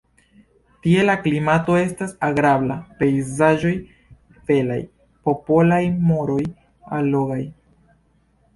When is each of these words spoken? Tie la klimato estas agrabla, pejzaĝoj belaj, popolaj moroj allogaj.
Tie 0.85 1.01
la 1.09 1.15
klimato 1.25 1.75
estas 1.81 2.15
agrabla, 2.27 2.77
pejzaĝoj 3.03 3.75
belaj, 4.49 4.81
popolaj 5.29 5.81
moroj 6.11 6.41
allogaj. 7.01 7.41